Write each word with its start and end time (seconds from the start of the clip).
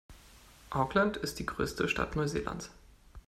Auckland 0.71 1.17
ist 1.17 1.37
die 1.37 1.45
größte 1.45 1.87
Stadt 1.87 2.15
Neuseelands. 2.15 2.71